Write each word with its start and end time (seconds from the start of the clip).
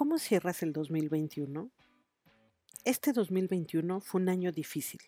¿Cómo 0.00 0.16
cierras 0.16 0.62
el 0.62 0.72
2021? 0.72 1.70
Este 2.86 3.12
2021 3.12 4.00
fue 4.00 4.22
un 4.22 4.30
año 4.30 4.50
difícil, 4.50 5.02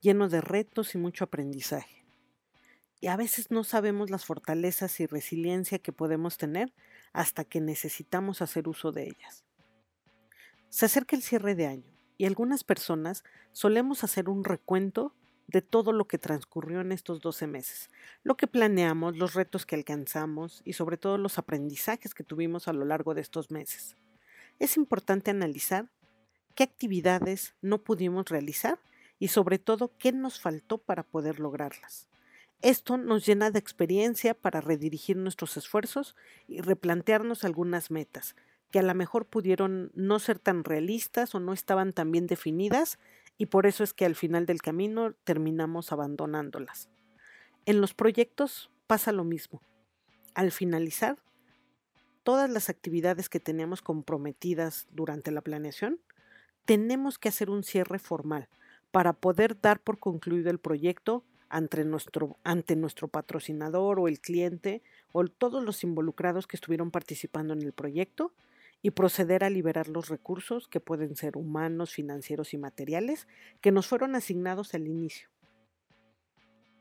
lleno 0.00 0.28
de 0.28 0.40
retos 0.40 0.96
y 0.96 0.98
mucho 0.98 1.22
aprendizaje. 1.22 2.04
Y 3.00 3.06
a 3.06 3.16
veces 3.16 3.52
no 3.52 3.62
sabemos 3.62 4.10
las 4.10 4.24
fortalezas 4.24 4.98
y 4.98 5.06
resiliencia 5.06 5.78
que 5.78 5.92
podemos 5.92 6.36
tener 6.36 6.74
hasta 7.12 7.44
que 7.44 7.60
necesitamos 7.60 8.42
hacer 8.42 8.66
uso 8.66 8.90
de 8.90 9.04
ellas. 9.04 9.44
Se 10.68 10.86
acerca 10.86 11.14
el 11.14 11.22
cierre 11.22 11.54
de 11.54 11.68
año 11.68 11.96
y 12.16 12.24
algunas 12.24 12.64
personas 12.64 13.22
solemos 13.52 14.02
hacer 14.02 14.28
un 14.28 14.42
recuento 14.42 15.14
de 15.46 15.62
todo 15.62 15.92
lo 15.92 16.08
que 16.08 16.18
transcurrió 16.18 16.80
en 16.80 16.90
estos 16.90 17.20
12 17.20 17.46
meses, 17.46 17.88
lo 18.24 18.36
que 18.36 18.48
planeamos, 18.48 19.16
los 19.16 19.34
retos 19.34 19.64
que 19.64 19.76
alcanzamos 19.76 20.60
y 20.64 20.72
sobre 20.72 20.96
todo 20.96 21.18
los 21.18 21.38
aprendizajes 21.38 22.14
que 22.14 22.24
tuvimos 22.24 22.66
a 22.66 22.72
lo 22.72 22.84
largo 22.84 23.14
de 23.14 23.20
estos 23.20 23.52
meses. 23.52 23.94
Es 24.58 24.76
importante 24.76 25.30
analizar 25.30 25.88
qué 26.54 26.64
actividades 26.64 27.54
no 27.62 27.78
pudimos 27.78 28.28
realizar 28.28 28.80
y 29.18 29.28
sobre 29.28 29.58
todo 29.58 29.92
qué 29.98 30.12
nos 30.12 30.40
faltó 30.40 30.78
para 30.78 31.04
poder 31.04 31.38
lograrlas. 31.38 32.08
Esto 32.60 32.96
nos 32.96 33.24
llena 33.24 33.52
de 33.52 33.60
experiencia 33.60 34.34
para 34.34 34.60
redirigir 34.60 35.16
nuestros 35.16 35.56
esfuerzos 35.56 36.16
y 36.48 36.60
replantearnos 36.60 37.44
algunas 37.44 37.92
metas, 37.92 38.34
que 38.72 38.80
a 38.80 38.82
lo 38.82 38.94
mejor 38.94 39.26
pudieron 39.26 39.92
no 39.94 40.18
ser 40.18 40.40
tan 40.40 40.64
realistas 40.64 41.36
o 41.36 41.40
no 41.40 41.52
estaban 41.52 41.92
tan 41.92 42.10
bien 42.10 42.26
definidas 42.26 42.98
y 43.36 43.46
por 43.46 43.66
eso 43.66 43.84
es 43.84 43.94
que 43.94 44.04
al 44.04 44.16
final 44.16 44.44
del 44.44 44.60
camino 44.60 45.12
terminamos 45.22 45.92
abandonándolas. 45.92 46.88
En 47.64 47.80
los 47.80 47.94
proyectos 47.94 48.70
pasa 48.88 49.12
lo 49.12 49.22
mismo. 49.22 49.62
Al 50.34 50.50
finalizar, 50.50 51.16
todas 52.28 52.50
las 52.50 52.68
actividades 52.68 53.30
que 53.30 53.40
teníamos 53.40 53.80
comprometidas 53.80 54.86
durante 54.90 55.30
la 55.30 55.40
planeación, 55.40 55.98
tenemos 56.66 57.18
que 57.18 57.30
hacer 57.30 57.48
un 57.48 57.64
cierre 57.64 57.98
formal 57.98 58.50
para 58.90 59.14
poder 59.14 59.58
dar 59.58 59.80
por 59.80 59.98
concluido 59.98 60.50
el 60.50 60.58
proyecto 60.58 61.24
ante 61.48 61.86
nuestro, 61.86 62.36
ante 62.44 62.76
nuestro 62.76 63.08
patrocinador 63.08 63.98
o 63.98 64.08
el 64.08 64.20
cliente 64.20 64.82
o 65.12 65.24
todos 65.24 65.64
los 65.64 65.82
involucrados 65.84 66.46
que 66.46 66.58
estuvieron 66.58 66.90
participando 66.90 67.54
en 67.54 67.62
el 67.62 67.72
proyecto 67.72 68.34
y 68.82 68.90
proceder 68.90 69.42
a 69.42 69.48
liberar 69.48 69.88
los 69.88 70.10
recursos 70.10 70.68
que 70.68 70.80
pueden 70.80 71.16
ser 71.16 71.34
humanos, 71.38 71.94
financieros 71.94 72.52
y 72.52 72.58
materiales 72.58 73.26
que 73.62 73.72
nos 73.72 73.86
fueron 73.86 74.14
asignados 74.14 74.74
al 74.74 74.86
inicio 74.86 75.30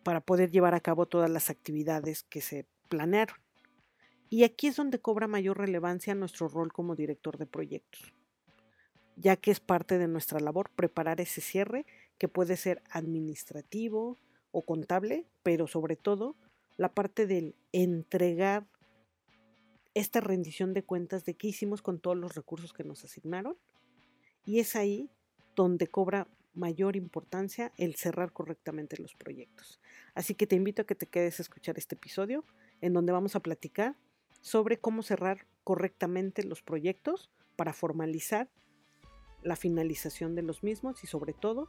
para 0.04 0.20
poder 0.20 0.52
llevar 0.52 0.76
a 0.76 0.82
cabo 0.82 1.06
todas 1.06 1.30
las 1.30 1.50
actividades 1.50 2.23
que 2.23 2.42
se 2.42 2.66
planearon. 2.89 3.47
Y 4.30 4.44
aquí 4.44 4.67
es 4.67 4.75
donde 4.75 5.00
cobra 5.00 5.28
mayor 5.28 5.58
relevancia 5.58 6.16
nuestro 6.16 6.50
rol 6.50 6.73
como 6.73 6.95
director 6.95 7.38
de 7.38 7.45
proyectos, 7.45 8.14
ya 9.16 9.38
que 9.38 9.52
es 9.52 9.59
parte 9.59 9.97
de 9.97 10.08
nuestra 10.08 10.39
labor 10.39 10.70
preparar 10.75 11.22
ese 11.22 11.42
cierre 11.42 11.86
que 12.17 12.28
puede 12.28 12.58
ser 12.58 12.83
administrativo 12.89 14.17
o 14.52 14.61
contable, 14.64 15.25
pero 15.44 15.67
sobre 15.67 15.95
todo 15.95 16.36
la 16.75 16.94
parte 16.94 17.25
del 17.25 17.55
entregar 17.72 18.67
esta 19.94 20.20
rendición 20.20 20.73
de 20.73 20.83
cuentas 20.83 21.25
de 21.25 21.36
qué 21.36 21.48
hicimos 21.48 21.81
con 21.81 22.00
todos 22.00 22.17
los 22.17 22.36
recursos 22.36 22.73
que 22.73 22.83
nos 22.83 23.03
asignaron. 23.03 23.58
Y 24.45 24.59
es 24.59 24.75
ahí 24.75 25.09
donde 25.55 25.88
cobra 25.88 26.28
mayor 26.53 26.95
importancia 26.95 27.72
el 27.78 27.95
cerrar 27.95 28.31
correctamente 28.33 29.02
los 29.02 29.16
proyectos. 29.16 29.80
Así 30.14 30.36
que 30.36 30.48
te 30.48 30.55
invito 30.55 30.81
a 30.81 30.86
que 30.86 30.95
te 30.95 31.08
quedes 31.08 31.39
a 31.39 31.44
escuchar 31.44 31.78
este 31.78 31.95
episodio 31.95 32.44
en 32.81 32.94
donde 32.94 33.11
vamos 33.11 33.36
a 33.36 33.39
platicar 33.39 33.95
sobre 34.42 34.80
cómo 34.80 35.04
cerrar 35.04 35.48
correctamente 35.64 36.44
los 36.44 36.62
proyectos 36.62 37.30
para 37.56 37.73
formalizar 37.73 38.50
la 39.44 39.56
finalización 39.56 40.36
de 40.36 40.42
los 40.42 40.64
mismos 40.64 41.04
y 41.04 41.08
sobre 41.08 41.34
todo 41.34 41.67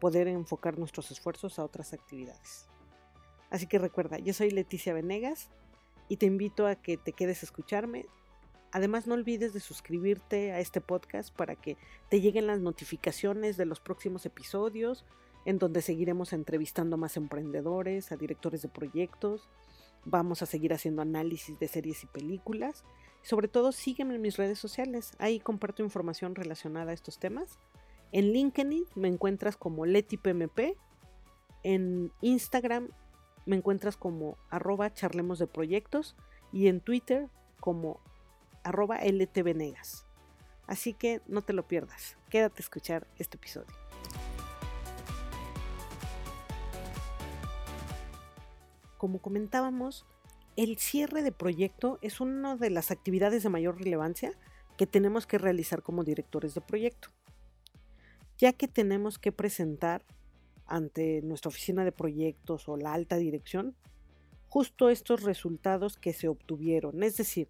poder 0.00 0.28
enfocar 0.28 0.78
nuestros 0.78 1.10
esfuerzos 1.10 1.58
a 1.58 1.64
otras 1.64 1.92
actividades. 1.92 2.68
Así 3.50 3.66
que 3.66 3.78
recuerda, 3.78 4.18
yo 4.18 4.32
soy 4.32 4.50
Leticia 4.50 4.92
Venegas 4.92 5.50
y 6.08 6.16
te 6.16 6.26
invito 6.26 6.66
a 6.66 6.76
que 6.76 6.96
te 6.96 7.12
quedes 7.12 7.42
a 7.42 7.46
escucharme. 7.46 8.06
Además, 8.72 9.06
no 9.06 9.14
olvides 9.14 9.52
de 9.52 9.60
suscribirte 9.60 10.52
a 10.52 10.60
este 10.60 10.80
podcast 10.80 11.34
para 11.34 11.56
que 11.56 11.76
te 12.10 12.20
lleguen 12.20 12.46
las 12.46 12.60
notificaciones 12.60 13.56
de 13.56 13.64
los 13.64 13.80
próximos 13.80 14.26
episodios, 14.26 15.04
en 15.44 15.58
donde 15.58 15.80
seguiremos 15.80 16.32
entrevistando 16.32 16.96
a 16.96 16.98
más 16.98 17.16
emprendedores, 17.16 18.10
a 18.12 18.16
directores 18.16 18.62
de 18.62 18.68
proyectos. 18.68 19.48
Vamos 20.08 20.40
a 20.40 20.46
seguir 20.46 20.72
haciendo 20.72 21.02
análisis 21.02 21.58
de 21.58 21.68
series 21.68 22.04
y 22.04 22.06
películas. 22.06 22.84
sobre 23.22 23.48
todo, 23.48 23.72
sígueme 23.72 24.14
en 24.14 24.22
mis 24.22 24.36
redes 24.36 24.56
sociales. 24.56 25.12
Ahí 25.18 25.40
comparto 25.40 25.82
información 25.82 26.36
relacionada 26.36 26.92
a 26.92 26.94
estos 26.94 27.18
temas. 27.18 27.58
En 28.12 28.32
LinkedIn 28.32 28.84
me 28.94 29.08
encuentras 29.08 29.56
como 29.56 29.84
LetiPMP. 29.84 30.76
En 31.64 32.12
Instagram 32.20 32.88
me 33.46 33.56
encuentras 33.56 33.96
como 33.96 34.38
arroba 34.48 34.92
charlemos 34.94 35.40
de 35.40 35.48
proyectos 35.48 36.14
y 36.52 36.68
en 36.68 36.80
Twitter 36.80 37.28
como 37.58 38.00
arroba 38.62 39.00
ltvenegas. 39.02 40.06
Así 40.68 40.92
que 40.92 41.20
no 41.26 41.42
te 41.42 41.52
lo 41.52 41.66
pierdas, 41.66 42.16
quédate 42.28 42.62
a 42.62 42.64
escuchar 42.64 43.06
este 43.18 43.36
episodio. 43.36 43.85
Como 48.96 49.20
comentábamos, 49.20 50.06
el 50.56 50.78
cierre 50.78 51.22
de 51.22 51.32
proyecto 51.32 51.98
es 52.00 52.20
una 52.20 52.56
de 52.56 52.70
las 52.70 52.90
actividades 52.90 53.42
de 53.42 53.50
mayor 53.50 53.78
relevancia 53.78 54.32
que 54.76 54.86
tenemos 54.86 55.26
que 55.26 55.38
realizar 55.38 55.82
como 55.82 56.04
directores 56.04 56.54
de 56.54 56.60
proyecto, 56.60 57.08
ya 58.38 58.52
que 58.52 58.68
tenemos 58.68 59.18
que 59.18 59.32
presentar 59.32 60.04
ante 60.66 61.22
nuestra 61.22 61.48
oficina 61.48 61.84
de 61.84 61.92
proyectos 61.92 62.68
o 62.68 62.76
la 62.76 62.92
alta 62.92 63.16
dirección 63.16 63.76
justo 64.48 64.88
estos 64.88 65.22
resultados 65.22 65.96
que 65.96 66.12
se 66.12 66.28
obtuvieron. 66.28 67.02
Es 67.02 67.16
decir, 67.16 67.48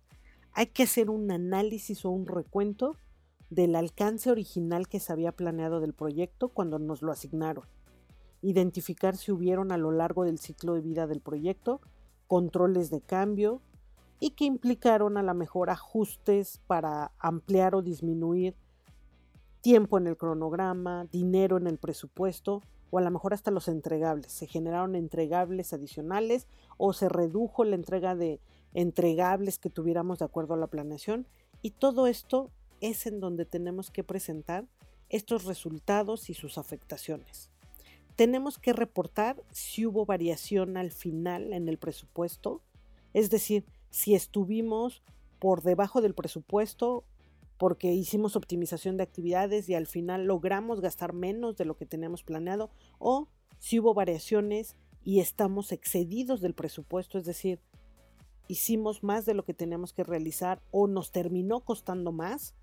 hay 0.52 0.66
que 0.66 0.84
hacer 0.84 1.10
un 1.10 1.30
análisis 1.30 2.04
o 2.04 2.10
un 2.10 2.26
recuento 2.26 2.96
del 3.50 3.76
alcance 3.76 4.30
original 4.30 4.88
que 4.88 4.98
se 4.98 5.12
había 5.12 5.32
planeado 5.32 5.80
del 5.80 5.94
proyecto 5.94 6.48
cuando 6.48 6.78
nos 6.78 7.02
lo 7.02 7.12
asignaron. 7.12 7.64
Identificar 8.42 9.16
si 9.16 9.32
hubieron 9.32 9.72
a 9.72 9.78
lo 9.78 9.90
largo 9.90 10.24
del 10.24 10.38
ciclo 10.38 10.74
de 10.74 10.80
vida 10.80 11.06
del 11.06 11.20
proyecto 11.20 11.80
controles 12.26 12.90
de 12.90 13.00
cambio 13.00 13.60
y 14.18 14.30
que 14.30 14.44
implicaron 14.44 15.16
a 15.16 15.22
lo 15.22 15.34
mejor 15.34 15.70
ajustes 15.70 16.60
para 16.66 17.12
ampliar 17.18 17.74
o 17.74 17.82
disminuir 17.82 18.56
tiempo 19.60 19.98
en 19.98 20.06
el 20.06 20.16
cronograma, 20.16 21.06
dinero 21.06 21.56
en 21.56 21.66
el 21.66 21.78
presupuesto 21.78 22.62
o 22.90 22.98
a 22.98 23.02
lo 23.02 23.10
mejor 23.10 23.34
hasta 23.34 23.50
los 23.50 23.68
entregables. 23.68 24.32
Se 24.32 24.46
generaron 24.46 24.94
entregables 24.94 25.72
adicionales 25.72 26.46
o 26.76 26.92
se 26.92 27.08
redujo 27.08 27.64
la 27.64 27.74
entrega 27.74 28.14
de 28.14 28.40
entregables 28.74 29.58
que 29.58 29.70
tuviéramos 29.70 30.20
de 30.20 30.24
acuerdo 30.24 30.54
a 30.54 30.58
la 30.58 30.68
planeación. 30.68 31.26
Y 31.62 31.72
todo 31.72 32.06
esto 32.06 32.50
es 32.80 33.06
en 33.06 33.20
donde 33.20 33.44
tenemos 33.44 33.90
que 33.90 34.04
presentar 34.04 34.66
estos 35.08 35.44
resultados 35.44 36.30
y 36.30 36.34
sus 36.34 36.58
afectaciones. 36.58 37.50
Tenemos 38.16 38.58
que 38.58 38.72
reportar 38.72 39.42
si 39.52 39.84
hubo 39.84 40.06
variación 40.06 40.78
al 40.78 40.90
final 40.90 41.52
en 41.52 41.68
el 41.68 41.78
presupuesto, 41.78 42.62
es 43.12 43.28
decir, 43.28 43.66
si 43.90 44.14
estuvimos 44.14 45.02
por 45.38 45.62
debajo 45.62 46.00
del 46.00 46.14
presupuesto 46.14 47.04
porque 47.58 47.92
hicimos 47.92 48.36
optimización 48.36 48.96
de 48.96 49.02
actividades 49.02 49.68
y 49.68 49.74
al 49.74 49.86
final 49.86 50.24
logramos 50.24 50.80
gastar 50.80 51.12
menos 51.12 51.56
de 51.56 51.66
lo 51.66 51.76
que 51.76 51.86
teníamos 51.86 52.22
planeado 52.22 52.70
o 52.98 53.28
si 53.58 53.80
hubo 53.80 53.94
variaciones 53.94 54.76
y 55.04 55.20
estamos 55.20 55.72
excedidos 55.72 56.40
del 56.40 56.54
presupuesto, 56.54 57.18
es 57.18 57.24
decir, 57.24 57.60
hicimos 58.48 59.02
más 59.02 59.26
de 59.26 59.34
lo 59.34 59.44
que 59.44 59.54
teníamos 59.54 59.92
que 59.92 60.04
realizar 60.04 60.62
o 60.70 60.86
nos 60.86 61.12
terminó 61.12 61.60
costando 61.60 62.12
más 62.12 62.54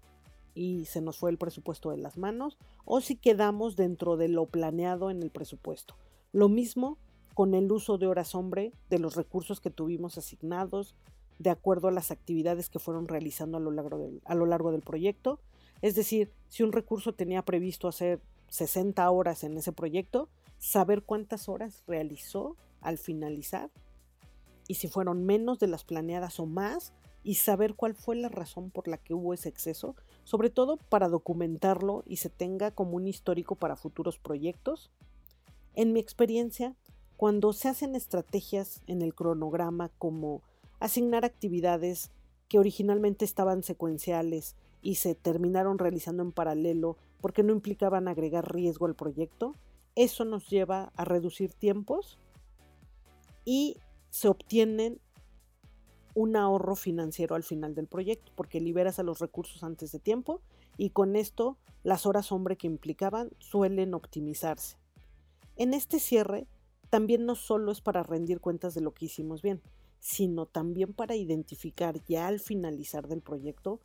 y 0.54 0.86
se 0.86 1.02
nos 1.02 1.18
fue 1.18 1.32
el 1.32 1.38
presupuesto 1.38 1.92
de 1.92 1.98
las 1.98 2.18
manos 2.18 2.58
o 2.86 3.02
si 3.02 3.16
quedamos 3.16 3.76
dentro 3.76 4.18
de 4.18 4.28
lo 4.28 4.46
planeado 4.46 5.10
en 5.10 5.24
el 5.24 5.32
presupuesto. 5.32 5.96
Lo 6.32 6.50
mismo 6.50 6.98
con 7.34 7.54
el 7.54 7.72
uso 7.72 7.98
de 7.98 8.08
horas 8.08 8.36
hombre 8.36 8.74
de 8.90 9.00
los 9.00 9.16
recursos 9.16 9.60
que 9.60 9.72
tuvimos 9.72 10.18
asignados, 10.18 10.96
de 11.40 11.50
acuerdo 11.50 11.88
a 11.88 11.92
las 11.92 12.12
actividades 12.12 12.70
que 12.70 12.80
fueron 12.80 13.08
realizando 13.08 13.58
a 13.58 13.62
lo 13.62 13.72
largo 13.72 13.98
del, 13.98 14.22
a 14.26 14.36
lo 14.36 14.46
largo 14.46 14.72
del 14.72 14.82
proyecto. 14.82 15.40
Es 15.82 15.96
decir, 15.96 16.32
si 16.48 16.64
un 16.64 16.72
recurso 16.72 17.14
tenía 17.14 17.44
previsto 17.44 17.88
hacer 17.88 18.22
60 18.50 19.10
horas 19.10 19.44
en 19.44 19.58
ese 19.58 19.72
proyecto, 19.72 20.30
saber 20.60 21.04
cuántas 21.04 21.50
horas 21.50 21.84
realizó 21.88 22.56
al 22.82 22.98
finalizar 22.98 23.72
y 24.68 24.76
si 24.76 24.88
fueron 24.88 25.26
menos 25.26 25.60
de 25.60 25.68
las 25.68 25.84
planeadas 25.84 26.40
o 26.40 26.46
más 26.46 26.94
y 27.24 27.36
saber 27.36 27.76
cuál 27.76 27.96
fue 27.96 28.16
la 28.16 28.30
razón 28.30 28.70
por 28.70 28.88
la 28.88 28.98
que 28.98 29.14
hubo 29.14 29.34
ese 29.34 29.50
exceso, 29.50 29.96
sobre 30.24 30.50
todo 30.50 30.78
para 30.78 31.10
documentarlo 31.10 32.04
y 32.06 32.18
se 32.18 32.30
tenga 32.30 32.72
como 32.72 32.98
un 32.98 33.08
histórico 33.08 33.56
para 33.56 33.76
futuros 33.76 34.18
proyectos. 34.18 34.92
En 35.76 35.94
mi 35.94 36.00
experiencia, 36.00 36.76
cuando 37.18 37.54
se 37.54 37.70
hacen 37.70 37.96
estrategias 37.96 38.82
en 38.88 39.02
el 39.02 39.14
cronograma 39.14 39.90
como 39.98 40.42
asignar 40.80 41.26
actividades 41.26 42.12
que 42.50 42.60
originalmente 42.60 43.26
estaban 43.26 43.64
secuenciales 43.64 44.56
y 44.82 44.96
se 44.96 45.16
terminaron 45.16 45.80
realizando 45.80 46.24
en 46.24 46.32
paralelo 46.32 46.98
porque 47.22 47.44
no 47.44 47.54
implicaban 47.54 48.08
agregar 48.08 48.54
riesgo 48.54 48.86
al 48.86 48.96
proyecto, 48.96 49.56
eso 49.96 50.26
nos 50.26 50.50
lleva 50.50 50.92
a 50.96 51.06
reducir 51.06 51.54
tiempos 51.54 52.20
y 53.46 53.78
se 54.10 54.28
obtienen 54.28 55.00
un 56.14 56.36
ahorro 56.36 56.76
financiero 56.76 57.36
al 57.36 57.44
final 57.44 57.76
del 57.76 57.88
proyecto, 57.88 58.32
porque 58.36 58.62
liberas 58.62 59.00
a 59.00 59.04
los 59.04 59.20
recursos 59.20 59.64
antes 59.64 59.92
de 59.92 60.00
tiempo 60.00 60.42
y 60.78 60.90
con 60.92 61.16
esto 61.16 61.58
las 61.84 62.06
horas 62.06 62.32
hombre 62.32 62.58
que 62.58 62.68
implicaban 62.68 63.32
suelen 63.40 63.94
optimizarse. 63.94 64.78
En 65.56 65.74
este 65.74 66.00
cierre, 66.00 66.48
también 66.90 67.26
no 67.26 67.36
solo 67.36 67.72
es 67.72 67.82
para 67.82 68.04
rendir 68.04 68.40
cuentas 68.40 68.74
de 68.74 68.82
lo 68.82 68.94
que 68.94 69.06
hicimos 69.06 69.42
bien, 69.42 69.62
sino 70.00 70.46
también 70.46 70.94
para 70.94 71.16
identificar 71.16 72.04
ya 72.06 72.28
al 72.28 72.40
finalizar 72.40 73.08
del 73.08 73.22
proyecto 73.22 73.80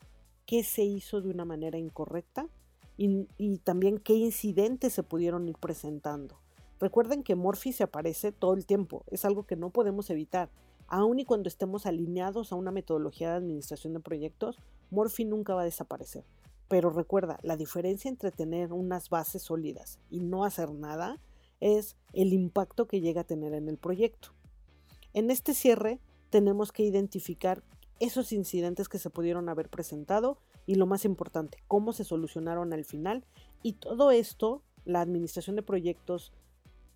qué 0.47 0.65
se 0.65 0.85
hizo 0.85 1.21
de 1.21 1.31
una 1.31 1.45
manera 1.45 1.79
incorrecta 1.79 2.49
y, 2.97 3.29
y 3.37 3.59
también 3.59 3.99
qué 3.99 4.15
incidentes 4.15 4.93
se 4.93 5.03
pudieron 5.03 5.49
ir 5.49 5.57
presentando. 5.57 6.39
Recuerden 6.81 7.23
que 7.23 7.35
Morphy 7.35 7.73
se 7.73 7.85
aparece 7.85 8.33
todo 8.33 8.55
el 8.55 8.67
tiempo, 8.67 9.05
es 9.11 9.25
algo 9.25 9.47
que 9.47 9.57
no 9.57 9.71
podemos 9.71 10.11
evitar 10.11 10.51
Aun 10.89 11.21
y 11.21 11.27
cuando 11.27 11.49
estemos 11.49 11.85
alineados 11.85 12.51
a 12.51 12.57
una 12.57 12.71
metodología 12.71 13.31
de 13.31 13.37
administración 13.37 13.93
de 13.93 14.01
proyectos, 14.01 14.59
Morphy 14.91 15.27
nunca 15.27 15.55
va 15.55 15.63
a 15.63 15.67
desaparecer. 15.67 16.25
Pero 16.67 16.91
recuerda, 16.91 17.39
la 17.43 17.57
diferencia 17.57 18.09
entre 18.09 18.31
tener 18.31 18.73
unas 18.73 19.11
bases 19.11 19.43
sólidas 19.43 19.99
y 20.11 20.21
no 20.21 20.45
hacer 20.45 20.73
nada 20.73 21.21
es 21.61 21.97
el 22.15 22.33
impacto 22.33 22.87
que 22.87 23.01
llega 23.01 23.23
a 23.23 23.27
tener 23.27 23.53
en 23.53 23.69
el 23.69 23.77
proyecto. 23.77 24.31
En 25.13 25.31
este 25.31 25.53
cierre 25.53 26.01
tenemos 26.31 26.73
que 26.73 26.85
identificar 26.85 27.63
esos 28.01 28.33
incidentes 28.33 28.89
que 28.89 28.99
se 28.99 29.11
pudieron 29.11 29.49
haber 29.49 29.69
presentado 29.69 30.39
y 30.67 30.77
lo 30.77 30.87
más 30.87 31.05
importante, 31.05 31.59
cómo 31.67 31.93
se 31.93 32.05
solucionaron 32.05 32.73
al 32.73 32.85
final. 32.85 33.25
Y 33.63 33.75
todo 33.75 34.11
esto, 34.11 34.63
la 34.85 35.01
administración 35.01 35.57
de 35.57 35.63
proyectos, 35.63 36.33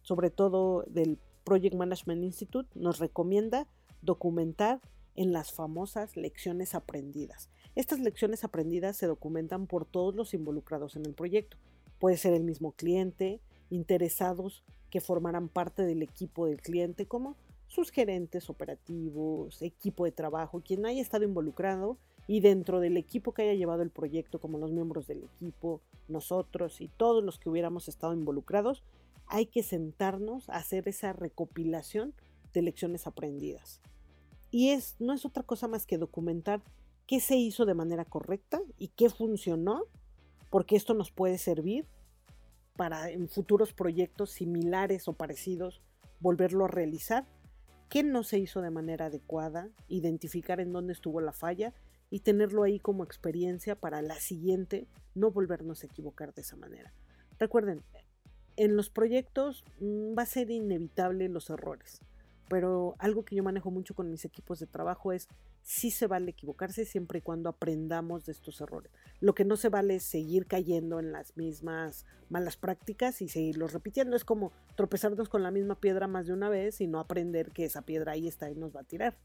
sobre 0.03 0.31
todo 0.31 0.85
del 0.87 1.19
Project 1.45 1.75
Management 1.75 2.23
Institute, 2.23 2.69
nos 2.75 2.99
recomienda 2.99 3.67
documentar 4.03 4.81
en 5.15 5.33
las 5.33 5.53
famosas 5.53 6.17
lecciones 6.17 6.75
aprendidas. 6.75 7.51
Estas 7.75 8.01
lecciones 8.01 8.45
aprendidas 8.45 8.97
se 8.97 9.07
documentan 9.07 9.67
por 9.67 9.87
todos 9.87 10.15
los 10.15 10.35
involucrados 10.35 10.97
en 10.97 11.07
el 11.07 11.15
proyecto. 11.15 11.57
Puede 11.99 12.17
ser 12.17 12.35
el 12.35 12.45
mismo 12.45 12.73
cliente, 12.73 13.41
interesados 13.71 14.65
que 14.91 15.01
formarán 15.01 15.49
parte 15.49 15.83
del 15.83 16.03
equipo 16.03 16.47
del 16.47 16.61
cliente, 16.61 17.07
como 17.07 17.37
sus 17.67 17.91
gerentes 17.91 18.51
operativos, 18.51 19.63
equipo 19.63 20.05
de 20.05 20.13
trabajo, 20.13 20.61
quien 20.63 20.85
haya 20.85 21.01
estado 21.01 21.25
involucrado 21.25 21.97
y 22.27 22.41
dentro 22.41 22.81
del 22.81 22.99
equipo 22.99 23.33
que 23.33 23.43
haya 23.43 23.55
llevado 23.55 23.83
el 23.83 23.91
proyecto, 23.91 24.39
como 24.39 24.59
los 24.59 24.71
miembros 24.71 25.07
del 25.07 25.25
equipo, 25.25 25.81
nosotros 26.09 26.81
y 26.83 26.89
todos 26.89 27.25
los 27.25 27.39
que 27.39 27.49
hubiéramos 27.49 27.89
estado 27.89 28.13
involucrados, 28.13 28.83
hay 29.27 29.47
que 29.47 29.63
sentarnos 29.63 30.51
a 30.51 30.57
hacer 30.57 30.87
esa 30.89 31.15
recopilación 31.15 32.13
de 32.53 32.63
lecciones 32.63 33.07
aprendidas. 33.07 33.81
Y 34.51 34.71
es, 34.71 34.97
no 34.99 35.15
es 35.15 35.25
otra 35.25 35.43
cosa 35.43 35.67
más 35.67 35.87
que 35.87 35.99
documentar 35.99 36.63
qué 37.07 37.21
se 37.21 37.37
hizo 37.37 37.65
de 37.65 37.75
manera 37.75 38.05
correcta 38.05 38.61
y 38.79 38.89
qué 38.89 39.09
funcionó, 39.09 39.85
porque 40.51 40.77
esto 40.77 40.95
nos 40.95 41.11
puede 41.11 41.39
servir 41.39 41.87
para 42.77 43.11
en 43.11 43.29
futuros 43.29 43.73
proyectos 43.73 44.31
similares 44.31 45.09
o 45.09 45.15
parecidos 45.15 45.83
volverlo 46.21 46.67
a 46.67 46.69
realizar, 46.69 47.27
qué 47.89 48.03
no 48.03 48.23
se 48.23 48.39
hizo 48.39 48.61
de 48.61 48.71
manera 48.71 49.07
adecuada, 49.07 49.69
identificar 49.89 50.61
en 50.61 50.73
dónde 50.73 50.93
estuvo 50.93 51.21
la 51.21 51.33
falla 51.33 51.75
y 52.11 52.21
tenerlo 52.21 52.63
ahí 52.63 52.79
como 52.79 53.05
experiencia 53.05 53.75
para 53.75 54.03
la 54.03 54.17
siguiente 54.17 54.87
no 55.15 55.31
volvernos 55.31 55.83
a 55.83 55.87
equivocar 55.87 56.33
de 56.35 56.43
esa 56.43 56.57
manera. 56.57 56.93
Recuerden, 57.39 57.83
en 58.57 58.77
los 58.77 58.91
proyectos 58.91 59.65
mm, 59.81 60.17
va 60.17 60.23
a 60.23 60.27
ser 60.27 60.51
inevitable 60.51 61.29
los 61.29 61.51
errores 61.51 62.01
pero 62.53 62.97
algo 62.99 63.25
que 63.25 63.35
yo 63.35 63.43
manejo 63.43 63.71
mucho 63.71 63.95
con 63.95 64.11
mis 64.11 64.27
equipos 64.27 64.59
de 64.59 64.67
trabajo 64.67 65.11
es 65.11 65.27
sí 65.63 65.91
se 65.91 66.07
vale 66.07 66.33
equivocarse 66.33 66.85
siempre 66.85 67.21
y 67.21 67.23
cuando 67.23 67.49
aprendamos 67.49 68.27
de 68.27 68.33
estos 68.33 68.61
errores. 68.61 68.93
Lo 69.21 69.35
que 69.35 69.47
no 69.47 69.57
se 69.57 69.71
vale 69.71 69.95
es 69.95 70.03
seguir 70.03 70.45
cayendo 70.45 71.01
en 71.01 71.13
las 71.13 71.35
mismas 71.35 72.05
malas 72.29 72.59
prácticas 72.59 73.23
y 73.23 73.31
seguirlos 73.31 73.73
repitiendo. 73.73 74.17
Es 74.17 74.27
como 74.27 74.53
tropezarnos 74.77 75.31
con 75.31 75.43
la 75.43 75.51
misma 75.51 75.77
piedra 75.77 76.09
más 76.09 76.27
de 76.27 76.35
una 76.35 76.51
vez 76.51 76.83
y 76.83 76.89
no 76.89 77.01
aprender 77.01 77.53
que 77.53 77.65
esa 77.65 77.81
piedra 77.81 78.13
ahí 78.13 78.29
está 78.29 78.51
y 78.51 78.55
nos 78.55 78.77
va 78.77 78.81
a 78.81 78.85
tirar. 78.85 79.17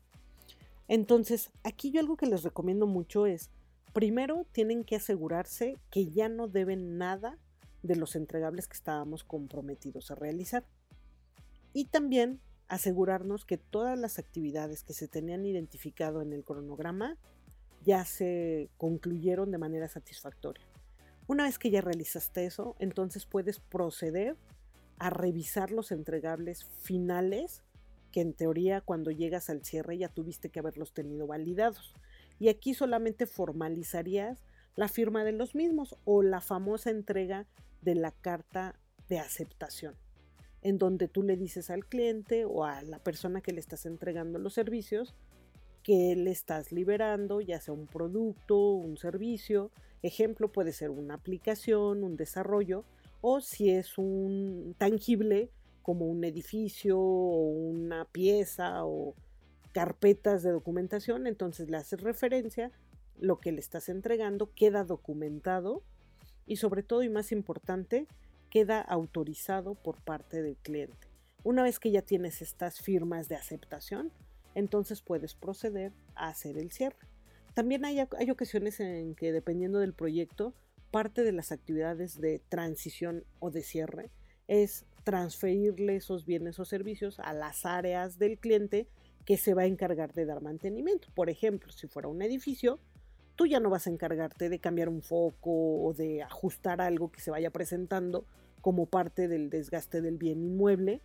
Entonces, 0.88 1.50
aquí 1.66 1.92
yo 1.92 2.00
algo 2.00 2.16
que 2.16 2.28
les 2.28 2.44
recomiendo 2.44 2.88
mucho 2.88 3.26
es, 3.26 3.50
primero 3.92 4.46
tienen 4.54 4.86
que 4.86 4.96
asegurarse 4.96 5.78
que 5.92 6.08
ya 6.08 6.30
no 6.30 6.48
deben 6.48 6.98
nada 6.98 7.38
de 7.84 7.98
los 7.98 8.16
entregables 8.16 8.70
que 8.70 8.78
estábamos 8.78 9.26
comprometidos 9.26 10.12
a 10.12 10.16
realizar. 10.16 10.64
Y 11.74 11.88
también 11.88 12.40
asegurarnos 12.68 13.46
que 13.46 13.58
todas 13.58 13.98
las 13.98 14.20
actividades 14.20 14.84
que 14.84 14.94
se 14.94 15.08
tenían 15.08 15.46
identificado 15.46 16.22
en 16.22 16.34
el 16.34 16.44
cronograma 16.44 17.18
ya 17.84 18.04
se 18.06 18.70
concluyeron 18.78 19.52
de 19.52 19.58
manera 19.58 19.88
satisfactoria. 19.88 20.66
Una 21.28 21.44
vez 21.44 21.60
que 21.60 21.70
ya 21.70 21.82
realizaste 21.82 22.46
eso, 22.46 22.76
entonces 22.80 23.26
puedes 23.26 23.60
proceder 23.60 24.36
a 25.00 25.10
revisar 25.10 25.72
los 25.72 25.92
entregables 25.92 26.66
finales 26.80 27.64
que 28.12 28.22
en 28.22 28.34
teoría 28.34 28.82
cuando 28.82 29.12
llegas 29.12 29.50
al 29.50 29.64
cierre 29.64 29.98
ya 29.98 30.10
tuviste 30.10 30.50
que 30.50 30.60
haberlos 30.60 30.94
tenido 30.94 31.28
validados. 31.28 31.94
Y 32.40 32.50
aquí 32.50 32.74
solamente 32.74 33.26
formalizarías 33.26 34.44
la 34.76 34.88
firma 34.88 35.24
de 35.24 35.34
los 35.34 35.56
mismos 35.56 35.96
o 36.06 36.24
la 36.24 36.42
famosa 36.42 36.90
entrega 36.90 37.48
de 37.82 37.96
la 37.96 38.12
carta 38.12 38.80
de 39.08 39.20
aceptación 39.20 39.96
en 40.62 40.78
donde 40.78 41.08
tú 41.08 41.24
le 41.24 41.38
dices 41.38 41.70
al 41.70 41.86
cliente 41.86 42.46
o 42.46 42.64
a 42.64 42.82
la 42.82 43.00
persona 43.00 43.42
que 43.42 43.54
le 43.54 43.60
estás 43.60 43.86
entregando 43.86 44.40
los 44.40 44.54
servicios 44.54 45.16
que 45.88 46.18
le 46.18 46.32
estás 46.32 46.74
liberando, 46.74 47.40
ya 47.40 47.62
sea 47.62 47.74
un 47.74 47.88
producto, 47.88 48.74
un 48.74 48.98
servicio. 48.98 49.72
Ejemplo, 50.04 50.52
puede 50.52 50.74
ser 50.74 50.90
una 50.90 51.14
aplicación, 51.14 52.04
un 52.04 52.18
desarrollo, 52.18 52.84
o 53.22 53.40
si 53.40 53.70
es 53.70 53.98
un 53.98 54.76
tangible 54.78 55.50
como 55.84 56.06
un 56.08 56.26
edificio 56.26 57.00
o 57.00 57.40
una 57.40 58.04
pieza 58.04 58.84
o 58.84 59.16
carpetas 59.72 60.44
de 60.44 60.52
documentación, 60.52 61.26
entonces 61.26 61.70
le 61.70 61.78
haces 61.78 62.02
referencia, 62.02 62.70
lo 63.18 63.40
que 63.40 63.54
le 63.54 63.62
estás 63.62 63.88
entregando 63.88 64.54
queda 64.54 64.84
documentado 64.84 65.84
y 66.46 66.58
sobre 66.58 66.84
todo 66.84 67.02
y 67.04 67.10
más 67.10 67.32
importante, 67.32 68.08
queda 68.50 68.82
autorizado 68.82 69.76
por 69.76 70.02
parte 70.02 70.42
del 70.42 70.58
cliente. 70.58 71.08
Una 71.44 71.64
vez 71.64 71.80
que 71.80 71.92
ya 71.92 72.02
tienes 72.02 72.42
estas 72.42 72.82
firmas 72.82 73.28
de 73.28 73.36
aceptación, 73.36 74.12
entonces 74.56 75.02
puedes 75.02 75.36
proceder 75.36 75.94
a 76.16 76.30
hacer 76.30 76.58
el 76.58 76.72
cierre. 76.72 76.98
También 77.54 77.86
hay, 77.86 78.00
hay 78.00 78.32
ocasiones 78.32 78.80
en 78.80 79.16
que 79.16 79.32
dependiendo 79.32 79.80
del 79.80 79.94
proyecto, 79.94 80.54
parte 80.92 81.24
de 81.24 81.32
las 81.32 81.52
actividades 81.52 82.20
de 82.20 82.40
transición 82.50 83.24
o 83.40 83.52
de 83.52 83.62
cierre 83.62 84.10
es 84.48 84.86
transferirle 85.04 85.96
esos 85.96 86.26
bienes 86.26 86.60
o 86.60 86.66
servicios 86.66 87.20
a 87.20 87.34
las 87.34 87.66
áreas 87.66 88.20
del 88.20 88.38
cliente 88.38 88.88
que 89.26 89.38
se 89.38 89.54
va 89.54 89.64
a 89.64 89.68
encargar 89.68 90.14
de 90.14 90.26
dar 90.26 90.42
mantenimiento. 90.42 91.10
Por 91.14 91.30
ejemplo, 91.30 91.72
si 91.72 91.88
fuera 91.88 92.08
un 92.08 92.22
edificio, 92.22 92.80
tú 93.38 93.46
ya 93.46 93.62
no 93.62 93.70
vas 93.70 93.88
a 93.88 93.92
encargarte 93.92 94.50
de 94.50 94.60
cambiar 94.60 94.90
un 94.90 95.02
foco 95.02 95.84
o 95.84 95.94
de 95.94 96.24
ajustar 96.24 96.82
algo 96.82 97.12
que 97.12 97.22
se 97.22 97.32
vaya 97.32 97.52
presentando 97.52 98.26
como 98.62 98.88
parte 98.88 99.28
del 99.28 99.50
desgaste 99.50 100.02
del 100.02 100.18
bien 100.18 100.44
inmueble, 100.44 101.02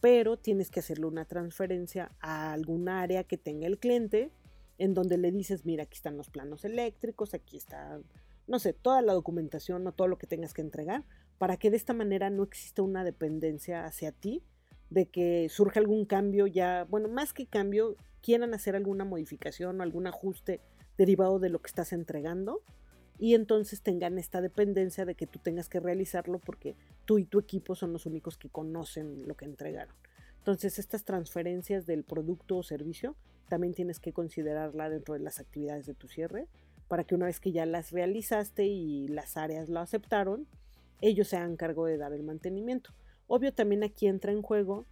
pero 0.00 0.38
tienes 0.38 0.70
que 0.70 0.80
hacerle 0.80 1.06
una 1.06 1.24
transferencia 1.24 2.12
a 2.20 2.52
algún 2.52 2.88
área 2.88 3.24
que 3.24 3.36
tenga 3.36 3.66
el 3.66 3.78
cliente, 3.78 4.30
en 4.78 4.94
donde 4.94 5.18
le 5.18 5.32
dices, 5.32 5.66
mira, 5.66 5.82
aquí 5.82 5.96
están 5.96 6.16
los 6.16 6.30
planos 6.30 6.64
eléctricos, 6.64 7.34
aquí 7.34 7.56
está, 7.56 8.00
no 8.46 8.58
sé, 8.60 8.72
toda 8.72 9.02
la 9.02 9.12
documentación 9.12 9.86
o 9.86 9.92
todo 9.92 10.06
lo 10.06 10.16
que 10.16 10.28
tengas 10.28 10.54
que 10.54 10.62
entregar, 10.62 11.04
para 11.38 11.56
que 11.56 11.70
de 11.70 11.76
esta 11.76 11.92
manera 11.92 12.30
no 12.30 12.44
exista 12.44 12.82
una 12.82 13.02
dependencia 13.02 13.84
hacia 13.84 14.12
ti, 14.12 14.42
de 14.90 15.06
que 15.06 15.48
surja 15.48 15.80
algún 15.80 16.04
cambio 16.04 16.46
ya, 16.46 16.86
bueno, 16.88 17.08
más 17.08 17.32
que 17.32 17.46
cambio, 17.46 17.96
quieran 18.22 18.54
hacer 18.54 18.76
alguna 18.76 19.04
modificación 19.04 19.80
o 19.80 19.82
algún 19.82 20.06
ajuste 20.06 20.60
derivado 20.96 21.38
de 21.38 21.48
lo 21.48 21.60
que 21.60 21.68
estás 21.68 21.92
entregando 21.92 22.62
y 23.18 23.34
entonces 23.34 23.82
tengan 23.82 24.18
esta 24.18 24.40
dependencia 24.40 25.04
de 25.04 25.14
que 25.14 25.26
tú 25.26 25.38
tengas 25.38 25.68
que 25.68 25.80
realizarlo 25.80 26.38
porque 26.38 26.76
tú 27.04 27.18
y 27.18 27.24
tu 27.24 27.38
equipo 27.38 27.74
son 27.74 27.92
los 27.92 28.06
únicos 28.06 28.36
que 28.36 28.48
conocen 28.48 29.26
lo 29.26 29.36
que 29.36 29.44
entregaron. 29.44 29.94
Entonces 30.38 30.78
estas 30.78 31.04
transferencias 31.04 31.86
del 31.86 32.04
producto 32.04 32.56
o 32.56 32.62
servicio 32.62 33.16
también 33.48 33.74
tienes 33.74 34.00
que 34.00 34.12
considerarla 34.12 34.90
dentro 34.90 35.14
de 35.14 35.20
las 35.20 35.40
actividades 35.40 35.86
de 35.86 35.94
tu 35.94 36.08
cierre 36.08 36.48
para 36.88 37.04
que 37.04 37.14
una 37.14 37.26
vez 37.26 37.40
que 37.40 37.52
ya 37.52 37.66
las 37.66 37.92
realizaste 37.92 38.66
y 38.66 39.08
las 39.08 39.36
áreas 39.36 39.68
lo 39.68 39.80
aceptaron, 39.80 40.46
ellos 41.00 41.28
se 41.28 41.36
hagan 41.36 41.56
cargo 41.56 41.86
de 41.86 41.96
dar 41.96 42.12
el 42.12 42.22
mantenimiento. 42.22 42.90
Obvio 43.26 43.54
también 43.54 43.84
aquí 43.84 44.06
entra 44.06 44.32
en 44.32 44.42
juego 44.42 44.86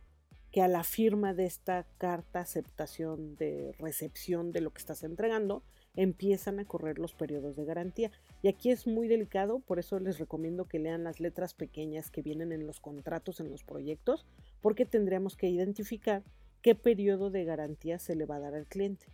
que 0.51 0.63
a 0.63 0.69
la 0.69 0.85
firma 0.85 1.35
de 1.35 1.47
esta 1.47 1.87
carta 1.99 2.41
aceptación 2.41 3.37
de 3.37 3.73
recepción 3.79 4.53
de 4.53 4.61
lo 4.61 4.71
que 4.71 4.79
estás 4.79 5.03
entregando, 5.03 5.63
empiezan 5.95 6.59
a 6.59 6.65
correr 6.65 6.99
los 6.99 7.15
periodos 7.15 7.57
de 7.57 7.65
garantía. 7.65 8.11
Y 8.43 8.49
aquí 8.49 8.71
es 8.71 8.87
muy 8.87 9.09
delicado, 9.09 9.61
por 9.61 9.79
eso 9.79 9.99
les 9.99 10.19
recomiendo 10.19 10.67
que 10.67 10.79
lean 10.79 11.05
las 11.05 11.21
letras 11.21 11.55
pequeñas 11.55 12.11
que 12.11 12.23
vienen 12.23 12.53
en 12.53 12.67
los 12.67 12.81
contratos, 12.81 13.41
en 13.41 13.51
los 13.51 13.65
proyectos, 13.65 14.27
porque 14.61 14.87
tendríamos 14.87 15.37
que 15.37 15.49
identificar 15.49 16.23
qué 16.63 16.75
periodo 16.75 17.31
de 17.31 17.45
garantía 17.45 17.99
se 17.99 18.17
le 18.17 18.25
va 18.25 18.37
a 18.37 18.41
dar 18.41 18.55
al 18.55 18.67
cliente 18.67 19.07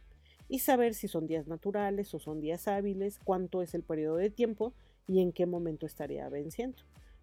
y 0.48 0.60
saber 0.60 0.94
si 0.94 1.08
son 1.08 1.26
días 1.26 1.46
naturales 1.46 2.14
o 2.14 2.18
son 2.18 2.40
días 2.40 2.68
hábiles, 2.68 3.18
cuánto 3.22 3.62
es 3.62 3.74
el 3.74 3.82
periodo 3.82 4.16
de 4.16 4.30
tiempo 4.30 4.72
y 5.06 5.20
en 5.20 5.32
qué 5.32 5.46
momento 5.46 5.86
estaría 5.86 6.28
venciendo. 6.28 6.82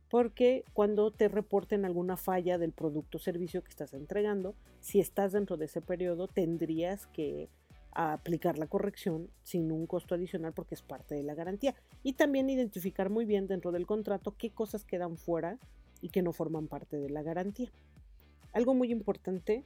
Porque 0.09 0.63
cuando 0.73 1.11
te 1.11 1.27
reporten 1.27 1.83
alguna 1.83 2.15
falla 2.15 2.57
del 2.57 2.71
producto 2.71 3.17
o 3.17 3.21
servicio 3.21 3.63
que 3.63 3.71
estás 3.71 3.93
entregando, 3.93 4.55
si 4.79 4.99
estás 4.99 5.31
dentro 5.31 5.57
de 5.57 5.65
ese 5.65 5.81
periodo, 5.81 6.27
tendrías 6.27 7.07
que 7.07 7.49
aplicar 7.95 8.59
la 8.59 8.67
corrección 8.67 9.29
sin 9.43 9.71
un 9.71 9.87
costo 9.87 10.15
adicional 10.15 10.53
porque 10.53 10.75
es 10.75 10.81
parte 10.81 11.15
de 11.15 11.23
la 11.23 11.33
garantía. 11.33 11.75
Y 12.03 12.13
también 12.13 12.49
identificar 12.49 13.09
muy 13.09 13.25
bien 13.25 13.47
dentro 13.47 13.71
del 13.71 13.87
contrato 13.87 14.35
qué 14.37 14.51
cosas 14.51 14.83
quedan 14.83 15.17
fuera 15.17 15.57
y 16.01 16.09
que 16.09 16.21
no 16.21 16.33
forman 16.33 16.67
parte 16.67 16.97
de 16.97 17.09
la 17.09 17.23
garantía. 17.23 17.71
Algo 18.53 18.73
muy 18.73 18.91
importante 18.91 19.63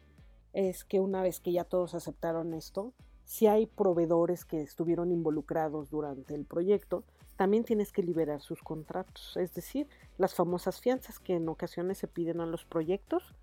es 0.53 0.83
que 0.83 0.99
una 0.99 1.21
vez 1.21 1.39
que 1.39 1.51
ya 1.51 1.63
todos 1.63 1.95
aceptaron 1.95 2.53
esto, 2.53 2.93
si 3.25 3.47
hay 3.47 3.65
proveedores 3.65 4.45
que 4.45 4.61
estuvieron 4.61 5.11
involucrados 5.11 5.89
durante 5.89 6.33
el 6.33 6.45
proyecto, 6.45 7.03
también 7.35 7.63
tienes 7.63 7.91
que 7.91 8.03
liberar 8.03 8.41
sus 8.41 8.61
contratos, 8.61 9.37
es 9.37 9.53
decir, 9.53 9.87
las 10.17 10.33
famosas 10.33 10.81
fianzas 10.81 11.19
que 11.19 11.35
en 11.35 11.47
ocasiones 11.47 11.97
se 11.97 12.07
piden 12.07 12.41
a 12.41 12.45
los 12.45 12.65
proyectos 12.65 13.35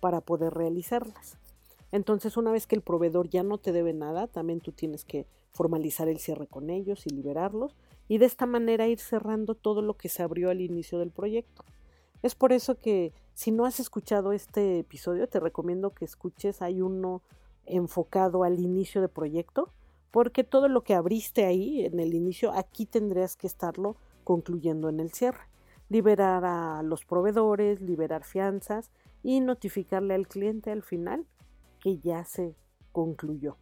para 0.00 0.20
poder 0.20 0.54
realizarlas. 0.54 1.38
Entonces, 1.94 2.36
una 2.36 2.50
vez 2.50 2.66
que 2.66 2.74
el 2.74 2.82
proveedor 2.82 3.28
ya 3.28 3.44
no 3.44 3.58
te 3.58 3.70
debe 3.70 3.92
nada, 3.92 4.26
también 4.26 4.58
tú 4.58 4.72
tienes 4.72 5.04
que 5.04 5.28
formalizar 5.52 6.08
el 6.08 6.18
cierre 6.18 6.48
con 6.48 6.68
ellos 6.68 7.06
y 7.06 7.10
liberarlos 7.10 7.76
y 8.08 8.18
de 8.18 8.26
esta 8.26 8.46
manera 8.46 8.88
ir 8.88 8.98
cerrando 8.98 9.54
todo 9.54 9.80
lo 9.80 9.96
que 9.96 10.08
se 10.08 10.24
abrió 10.24 10.50
al 10.50 10.60
inicio 10.60 10.98
del 10.98 11.12
proyecto. 11.12 11.64
Es 12.20 12.34
por 12.34 12.52
eso 12.52 12.80
que 12.80 13.12
si 13.34 13.52
no 13.52 13.64
has 13.64 13.78
escuchado 13.78 14.32
este 14.32 14.80
episodio, 14.80 15.28
te 15.28 15.38
recomiendo 15.38 15.94
que 15.94 16.04
escuches, 16.04 16.62
hay 16.62 16.82
uno 16.82 17.22
enfocado 17.64 18.42
al 18.42 18.58
inicio 18.58 19.00
de 19.00 19.08
proyecto, 19.08 19.70
porque 20.10 20.42
todo 20.42 20.66
lo 20.66 20.82
que 20.82 20.94
abriste 20.94 21.44
ahí 21.44 21.84
en 21.84 22.00
el 22.00 22.12
inicio, 22.12 22.50
aquí 22.54 22.86
tendrías 22.86 23.36
que 23.36 23.46
estarlo 23.46 23.94
concluyendo 24.24 24.88
en 24.88 24.98
el 24.98 25.12
cierre. 25.12 25.46
Liberar 25.88 26.44
a 26.44 26.82
los 26.82 27.04
proveedores, 27.04 27.80
liberar 27.80 28.24
fianzas 28.24 28.90
y 29.22 29.38
notificarle 29.38 30.14
al 30.14 30.26
cliente 30.26 30.72
al 30.72 30.82
final 30.82 31.24
que 31.84 31.98
ya 31.98 32.24
se 32.24 32.56
concluyó. 32.92 33.58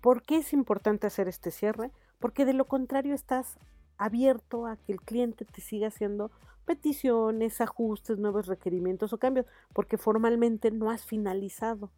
¿Por 0.00 0.22
qué 0.22 0.36
es 0.36 0.52
importante 0.52 1.08
hacer 1.08 1.26
este 1.26 1.50
cierre? 1.50 1.90
Porque 2.20 2.44
de 2.44 2.52
lo 2.52 2.66
contrario 2.66 3.12
estás 3.12 3.58
abierto 3.98 4.66
a 4.66 4.76
que 4.76 4.92
el 4.92 5.00
cliente 5.00 5.44
te 5.44 5.60
siga 5.60 5.88
haciendo 5.88 6.30
peticiones, 6.64 7.60
ajustes, 7.60 8.18
nuevos 8.18 8.46
requerimientos 8.46 9.12
o 9.12 9.18
cambios, 9.18 9.46
porque 9.72 9.98
formalmente 9.98 10.70
no 10.70 10.90
has 10.90 11.04
finalizado 11.04 11.90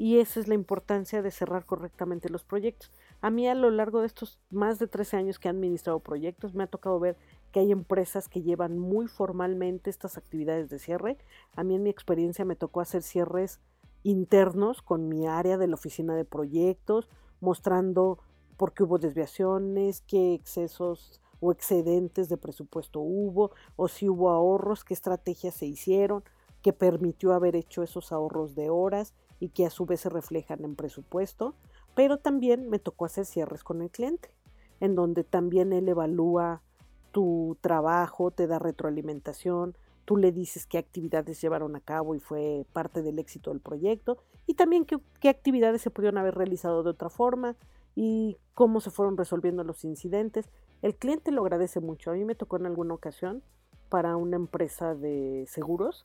y 0.00 0.18
esa 0.18 0.40
es 0.40 0.48
la 0.48 0.54
importancia 0.54 1.20
de 1.20 1.30
cerrar 1.30 1.66
correctamente 1.66 2.30
los 2.30 2.42
proyectos. 2.42 2.90
A 3.20 3.28
mí 3.28 3.46
a 3.46 3.54
lo 3.54 3.70
largo 3.70 4.00
de 4.00 4.06
estos 4.06 4.40
más 4.48 4.78
de 4.78 4.86
13 4.86 5.18
años 5.18 5.38
que 5.38 5.46
he 5.46 5.50
administrado 5.50 6.00
proyectos 6.00 6.54
me 6.54 6.62
ha 6.62 6.68
tocado 6.68 6.98
ver 6.98 7.18
que 7.52 7.60
hay 7.60 7.70
empresas 7.70 8.26
que 8.26 8.40
llevan 8.40 8.78
muy 8.78 9.08
formalmente 9.08 9.90
estas 9.90 10.16
actividades 10.16 10.70
de 10.70 10.78
cierre. 10.78 11.18
A 11.54 11.64
mí 11.64 11.74
en 11.74 11.82
mi 11.82 11.90
experiencia 11.90 12.46
me 12.46 12.56
tocó 12.56 12.80
hacer 12.80 13.02
cierres 13.02 13.60
internos 14.02 14.82
con 14.82 15.08
mi 15.08 15.26
área 15.26 15.58
de 15.58 15.66
la 15.66 15.74
oficina 15.74 16.14
de 16.14 16.24
proyectos, 16.24 17.08
mostrando 17.40 18.18
por 18.56 18.72
qué 18.72 18.82
hubo 18.82 18.98
desviaciones, 18.98 20.02
qué 20.02 20.34
excesos 20.34 21.20
o 21.40 21.52
excedentes 21.52 22.28
de 22.28 22.36
presupuesto 22.36 23.00
hubo, 23.00 23.52
o 23.76 23.88
si 23.88 24.08
hubo 24.08 24.30
ahorros, 24.30 24.84
qué 24.84 24.94
estrategias 24.94 25.54
se 25.54 25.66
hicieron, 25.66 26.22
que 26.62 26.72
permitió 26.72 27.32
haber 27.32 27.56
hecho 27.56 27.82
esos 27.82 28.12
ahorros 28.12 28.54
de 28.54 28.68
horas 28.68 29.14
y 29.38 29.48
que 29.48 29.64
a 29.64 29.70
su 29.70 29.86
vez 29.86 30.00
se 30.00 30.10
reflejan 30.10 30.64
en 30.64 30.76
presupuesto, 30.76 31.54
pero 31.94 32.18
también 32.18 32.68
me 32.68 32.78
tocó 32.78 33.06
hacer 33.06 33.24
cierres 33.24 33.64
con 33.64 33.80
el 33.80 33.90
cliente, 33.90 34.30
en 34.80 34.94
donde 34.94 35.24
también 35.24 35.72
él 35.72 35.88
evalúa 35.88 36.62
tu 37.12 37.56
trabajo, 37.60 38.30
te 38.30 38.46
da 38.46 38.58
retroalimentación, 38.58 39.76
tú 40.04 40.16
le 40.16 40.32
dices 40.32 40.66
qué 40.66 40.78
actividades 40.78 41.40
llevaron 41.40 41.76
a 41.76 41.80
cabo 41.80 42.14
y 42.14 42.20
fue 42.20 42.66
parte 42.72 43.02
del 43.02 43.18
éxito 43.18 43.50
del 43.50 43.60
proyecto, 43.60 44.18
y 44.46 44.54
también 44.54 44.84
qué, 44.84 45.28
actividades 45.28 45.80
se 45.82 45.90
pudieron 45.90 46.18
haber 46.18 46.34
realizado 46.34 46.82
de 46.82 46.90
otra 46.90 47.08
forma 47.08 47.56
y 47.94 48.36
cómo 48.54 48.80
se 48.80 48.90
fueron 48.90 49.16
resolviendo 49.16 49.62
los 49.62 49.84
incidentes. 49.84 50.50
El 50.82 50.96
cliente 50.96 51.30
lo 51.30 51.42
agradece 51.42 51.80
mucho. 51.80 52.10
A 52.10 52.14
mí 52.14 52.24
me 52.24 52.34
tocó 52.34 52.56
en 52.56 52.66
alguna 52.66 52.94
ocasión 52.94 53.42
para 53.88 54.16
una 54.16 54.36
empresa 54.36 54.94
de 54.94 55.44
seguros 55.46 56.04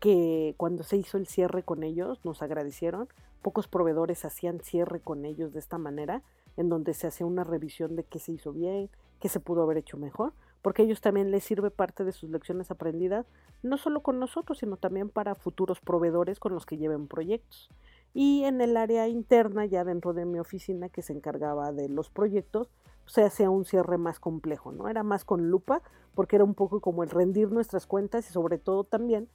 que 0.00 0.54
cuando 0.56 0.82
se 0.82 0.96
hizo 0.96 1.16
el 1.16 1.26
cierre 1.26 1.62
con 1.62 1.82
ellos 1.82 2.24
nos 2.24 2.42
agradecieron. 2.42 3.08
Pocos 3.42 3.68
proveedores 3.68 4.24
hacían 4.24 4.60
cierre 4.60 5.00
con 5.00 5.24
ellos 5.24 5.52
de 5.52 5.58
esta 5.58 5.76
manera, 5.76 6.22
en 6.56 6.68
donde 6.68 6.94
se 6.94 7.06
hacía 7.06 7.26
una 7.26 7.44
revisión 7.44 7.96
de 7.96 8.04
qué 8.04 8.18
se 8.18 8.32
hizo 8.32 8.52
bien, 8.52 8.88
qué 9.20 9.28
se 9.28 9.40
pudo 9.40 9.62
haber 9.62 9.78
hecho 9.78 9.96
mejor, 9.96 10.32
porque 10.64 10.82
ellos 10.82 11.02
también 11.02 11.30
les 11.30 11.44
sirve 11.44 11.70
parte 11.70 12.04
de 12.04 12.12
sus 12.12 12.30
lecciones 12.30 12.70
aprendidas, 12.70 13.26
no 13.62 13.76
solo 13.76 14.00
con 14.00 14.18
nosotros, 14.18 14.60
sino 14.60 14.78
también 14.78 15.10
para 15.10 15.34
futuros 15.34 15.78
proveedores 15.78 16.40
con 16.40 16.54
los 16.54 16.64
que 16.64 16.78
lleven 16.78 17.06
proyectos. 17.06 17.68
Y 18.14 18.44
en 18.44 18.62
el 18.62 18.78
área 18.78 19.06
interna, 19.06 19.66
ya 19.66 19.84
dentro 19.84 20.14
de 20.14 20.24
mi 20.24 20.38
oficina 20.38 20.88
que 20.88 21.02
se 21.02 21.12
encargaba 21.12 21.70
de 21.72 21.90
los 21.90 22.08
proyectos, 22.08 22.70
se 23.04 23.24
hacía 23.24 23.50
un 23.50 23.66
cierre 23.66 23.98
más 23.98 24.18
complejo, 24.18 24.72
¿no? 24.72 24.88
Era 24.88 25.02
más 25.02 25.26
con 25.26 25.50
lupa, 25.50 25.82
porque 26.14 26.36
era 26.36 26.46
un 26.46 26.54
poco 26.54 26.80
como 26.80 27.02
el 27.02 27.10
rendir 27.10 27.52
nuestras 27.52 27.86
cuentas 27.86 28.26
y 28.30 28.32
sobre 28.32 28.56
todo 28.56 28.84
también 28.84 29.28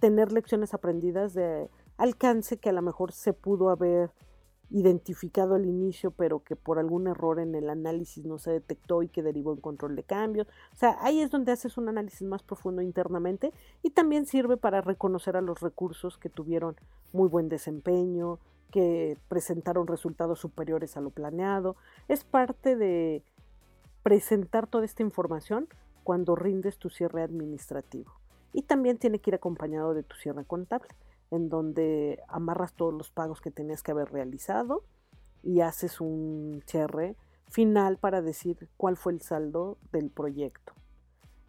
tener 0.00 0.32
lecciones 0.32 0.74
aprendidas 0.74 1.34
de 1.34 1.70
alcance 1.98 2.56
que 2.56 2.70
a 2.70 2.72
lo 2.72 2.82
mejor 2.82 3.12
se 3.12 3.32
pudo 3.32 3.70
haber 3.70 4.10
identificado 4.70 5.54
al 5.54 5.66
inicio, 5.66 6.10
pero 6.10 6.42
que 6.42 6.56
por 6.56 6.78
algún 6.78 7.06
error 7.06 7.38
en 7.38 7.54
el 7.54 7.70
análisis 7.70 8.24
no 8.24 8.38
se 8.38 8.50
detectó 8.50 9.02
y 9.02 9.08
que 9.08 9.22
derivó 9.22 9.52
en 9.52 9.60
control 9.60 9.94
de 9.96 10.02
cambios. 10.02 10.46
O 10.72 10.76
sea, 10.76 10.96
ahí 11.00 11.20
es 11.20 11.30
donde 11.30 11.52
haces 11.52 11.76
un 11.76 11.88
análisis 11.88 12.22
más 12.22 12.42
profundo 12.42 12.82
internamente 12.82 13.52
y 13.82 13.90
también 13.90 14.26
sirve 14.26 14.56
para 14.56 14.80
reconocer 14.80 15.36
a 15.36 15.42
los 15.42 15.60
recursos 15.60 16.18
que 16.18 16.28
tuvieron 16.28 16.76
muy 17.12 17.28
buen 17.28 17.48
desempeño, 17.48 18.38
que 18.70 19.16
presentaron 19.28 19.86
resultados 19.86 20.40
superiores 20.40 20.96
a 20.96 21.00
lo 21.00 21.10
planeado. 21.10 21.76
Es 22.08 22.24
parte 22.24 22.74
de 22.74 23.22
presentar 24.02 24.66
toda 24.66 24.84
esta 24.84 25.02
información 25.02 25.68
cuando 26.02 26.34
rindes 26.36 26.78
tu 26.78 26.90
cierre 26.90 27.22
administrativo. 27.22 28.12
Y 28.52 28.62
también 28.62 28.98
tiene 28.98 29.18
que 29.18 29.30
ir 29.30 29.34
acompañado 29.34 29.94
de 29.94 30.02
tu 30.02 30.16
cierre 30.16 30.44
contable, 30.44 30.88
en 31.34 31.48
donde 31.48 32.22
amarras 32.28 32.74
todos 32.74 32.94
los 32.94 33.10
pagos 33.10 33.40
que 33.40 33.50
tenías 33.50 33.82
que 33.82 33.90
haber 33.90 34.12
realizado 34.12 34.84
y 35.42 35.60
haces 35.60 36.00
un 36.00 36.62
cierre 36.66 37.16
final 37.48 37.98
para 37.98 38.22
decir 38.22 38.68
cuál 38.76 38.96
fue 38.96 39.12
el 39.12 39.20
saldo 39.20 39.78
del 39.92 40.10
proyecto. 40.10 40.72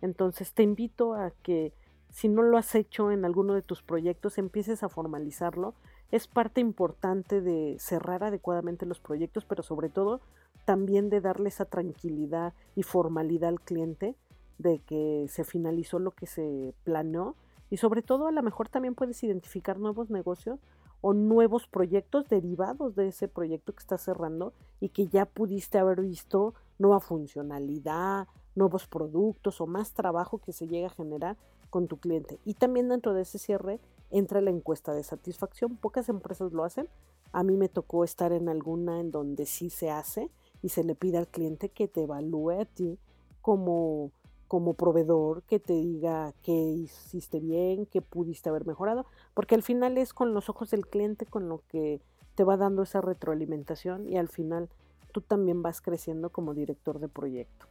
Entonces 0.01 0.53
te 0.53 0.63
invito 0.63 1.13
a 1.13 1.31
que 1.43 1.73
si 2.09 2.29
no 2.29 2.41
lo 2.41 2.57
has 2.57 2.73
hecho 2.75 3.11
en 3.11 3.25
alguno 3.25 3.53
de 3.53 3.61
tus 3.61 3.83
proyectos, 3.83 4.37
empieces 4.37 4.83
a 4.83 4.89
formalizarlo. 4.89 5.75
Es 6.11 6.27
parte 6.27 6.61
importante 6.61 7.41
de 7.41 7.75
cerrar 7.79 8.23
adecuadamente 8.23 8.85
los 8.85 8.99
proyectos, 8.99 9.45
pero 9.45 9.63
sobre 9.63 9.89
todo 9.89 10.21
también 10.65 11.09
de 11.09 11.21
darle 11.21 11.49
esa 11.49 11.65
tranquilidad 11.65 12.53
y 12.75 12.83
formalidad 12.83 13.49
al 13.49 13.61
cliente 13.61 14.15
de 14.57 14.79
que 14.79 15.27
se 15.29 15.43
finalizó 15.43 15.99
lo 15.99 16.11
que 16.11 16.25
se 16.25 16.73
planeó 16.83 17.35
y 17.69 17.77
sobre 17.77 18.01
todo 18.01 18.27
a 18.27 18.31
lo 18.31 18.43
mejor 18.43 18.69
también 18.69 18.95
puedes 18.95 19.23
identificar 19.23 19.79
nuevos 19.79 20.09
negocios 20.09 20.59
o 21.01 21.13
nuevos 21.13 21.67
proyectos 21.67 22.27
derivados 22.29 22.95
de 22.95 23.07
ese 23.09 23.27
proyecto 23.27 23.73
que 23.73 23.81
estás 23.81 24.01
cerrando 24.01 24.53
y 24.79 24.89
que 24.89 25.07
ya 25.07 25.25
pudiste 25.25 25.77
haber 25.77 26.01
visto 26.01 26.53
nueva 26.79 26.99
funcionalidad, 26.99 28.27
nuevos 28.55 28.87
productos 28.87 29.61
o 29.61 29.67
más 29.67 29.93
trabajo 29.93 30.39
que 30.39 30.53
se 30.53 30.67
llega 30.67 30.87
a 30.87 30.91
generar 30.91 31.37
con 31.69 31.87
tu 31.87 31.97
cliente. 31.97 32.39
Y 32.45 32.53
también 32.55 32.89
dentro 32.89 33.13
de 33.13 33.23
ese 33.23 33.37
cierre 33.37 33.79
entra 34.09 34.41
la 34.41 34.49
encuesta 34.49 34.93
de 34.93 35.03
satisfacción. 35.03 35.77
Pocas 35.77 36.09
empresas 36.09 36.53
lo 36.53 36.63
hacen. 36.63 36.87
A 37.33 37.43
mí 37.43 37.57
me 37.57 37.69
tocó 37.69 38.03
estar 38.03 38.31
en 38.31 38.47
alguna 38.47 38.99
en 38.99 39.11
donde 39.11 39.45
sí 39.45 39.69
se 39.69 39.91
hace 39.91 40.31
y 40.61 40.69
se 40.69 40.83
le 40.83 40.95
pide 40.95 41.17
al 41.17 41.27
cliente 41.27 41.69
que 41.69 41.87
te 41.87 42.03
evalúe 42.03 42.61
a 42.61 42.65
ti 42.65 42.97
como 43.41 44.11
como 44.55 44.75
proveedor 44.75 45.43
que 45.43 45.59
te 45.59 45.73
diga 45.73 46.31
qué 46.41 46.53
hiciste 46.53 47.41
bien, 47.41 47.85
qué 47.87 48.01
pudiste 48.01 48.47
haber 48.47 48.65
mejorado, 48.65 49.05
porque 49.33 49.53
al 49.53 49.63
final 49.63 49.97
es 49.97 50.13
con 50.13 50.33
los 50.33 50.47
ojos 50.47 50.71
del 50.71 50.87
cliente 50.87 51.25
con 51.25 51.49
lo 51.49 51.61
que 51.67 51.99
te 52.35 52.45
va 52.45 52.55
dando 52.55 52.83
esa 52.83 53.01
retroalimentación 53.01 54.07
y 54.07 54.15
al 54.15 54.29
final 54.29 54.69
tú 55.11 55.19
también 55.19 55.61
vas 55.61 55.81
creciendo 55.81 56.29
como 56.29 56.53
director 56.53 56.99
de 56.99 57.09
proyecto. 57.09 57.65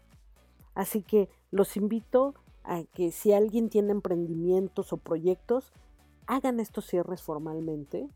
Así 0.74 1.00
que 1.00 1.30
los 1.50 1.78
invito 1.78 2.34
a 2.64 2.82
que 2.84 3.12
si 3.12 3.32
alguien 3.32 3.70
tiene 3.70 3.92
emprendimientos 3.92 4.92
o 4.92 4.98
proyectos, 4.98 5.72
hagan 6.26 6.60
estos 6.60 6.84
cierres 6.84 7.22
formalmente 7.22 8.10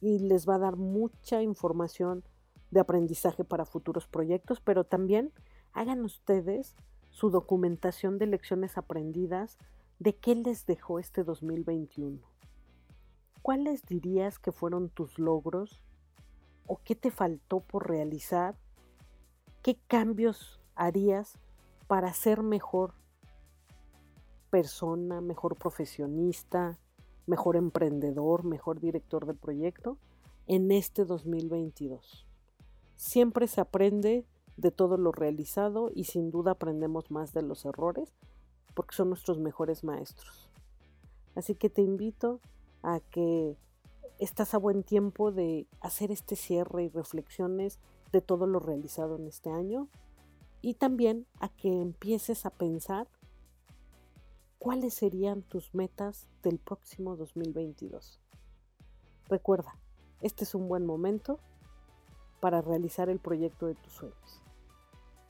y 0.00 0.20
les 0.20 0.48
va 0.48 0.54
a 0.54 0.60
dar 0.60 0.76
mucha 0.76 1.42
información 1.42 2.24
de 2.70 2.80
aprendizaje 2.80 3.44
para 3.44 3.66
futuros 3.66 4.06
proyectos, 4.06 4.58
pero 4.62 4.84
también 4.84 5.34
hagan 5.74 6.02
ustedes 6.02 6.74
su 7.10 7.30
documentación 7.30 8.18
de 8.18 8.26
lecciones 8.26 8.78
aprendidas 8.78 9.58
de 9.98 10.16
qué 10.16 10.34
les 10.34 10.64
dejó 10.66 10.98
este 10.98 11.24
2021. 11.24 12.20
¿Cuáles 13.42 13.84
dirías 13.84 14.38
que 14.38 14.52
fueron 14.52 14.88
tus 14.88 15.18
logros 15.18 15.82
o 16.66 16.80
qué 16.82 16.94
te 16.94 17.10
faltó 17.10 17.60
por 17.60 17.88
realizar? 17.88 18.56
¿Qué 19.62 19.78
cambios 19.86 20.60
harías 20.74 21.38
para 21.86 22.12
ser 22.12 22.42
mejor 22.42 22.94
persona, 24.50 25.20
mejor 25.20 25.56
profesionista, 25.56 26.78
mejor 27.26 27.56
emprendedor, 27.56 28.44
mejor 28.44 28.80
director 28.80 29.26
de 29.26 29.34
proyecto 29.34 29.98
en 30.46 30.70
este 30.70 31.04
2022? 31.04 32.26
Siempre 32.96 33.46
se 33.46 33.60
aprende 33.60 34.26
de 34.60 34.70
todo 34.70 34.96
lo 34.96 35.12
realizado 35.12 35.90
y 35.94 36.04
sin 36.04 36.30
duda 36.30 36.52
aprendemos 36.52 37.10
más 37.10 37.32
de 37.32 37.42
los 37.42 37.64
errores 37.64 38.12
porque 38.74 38.94
son 38.94 39.08
nuestros 39.08 39.38
mejores 39.38 39.84
maestros. 39.84 40.48
Así 41.34 41.54
que 41.54 41.70
te 41.70 41.82
invito 41.82 42.40
a 42.82 43.00
que 43.00 43.56
estás 44.18 44.54
a 44.54 44.58
buen 44.58 44.82
tiempo 44.82 45.32
de 45.32 45.66
hacer 45.80 46.10
este 46.10 46.36
cierre 46.36 46.84
y 46.84 46.88
reflexiones 46.88 47.78
de 48.12 48.20
todo 48.20 48.46
lo 48.46 48.58
realizado 48.58 49.16
en 49.16 49.26
este 49.26 49.50
año 49.50 49.88
y 50.60 50.74
también 50.74 51.26
a 51.40 51.48
que 51.48 51.80
empieces 51.80 52.44
a 52.44 52.50
pensar 52.50 53.08
cuáles 54.58 54.94
serían 54.94 55.42
tus 55.42 55.74
metas 55.74 56.28
del 56.42 56.58
próximo 56.58 57.16
2022. 57.16 58.20
Recuerda, 59.28 59.78
este 60.20 60.44
es 60.44 60.54
un 60.54 60.68
buen 60.68 60.84
momento 60.84 61.38
para 62.40 62.60
realizar 62.60 63.08
el 63.08 63.20
proyecto 63.20 63.66
de 63.66 63.74
tus 63.74 63.92
sueños. 63.94 64.42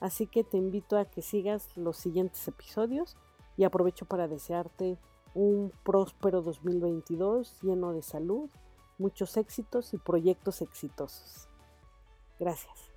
Así 0.01 0.27
que 0.27 0.43
te 0.43 0.57
invito 0.57 0.97
a 0.97 1.05
que 1.05 1.21
sigas 1.21 1.77
los 1.77 1.95
siguientes 1.95 2.45
episodios 2.47 3.15
y 3.55 3.63
aprovecho 3.63 4.05
para 4.05 4.27
desearte 4.27 4.97
un 5.33 5.71
próspero 5.83 6.41
2022 6.41 7.61
lleno 7.61 7.93
de 7.93 8.01
salud, 8.01 8.49
muchos 8.97 9.37
éxitos 9.37 9.93
y 9.93 9.97
proyectos 9.97 10.61
exitosos. 10.61 11.47
Gracias. 12.39 12.90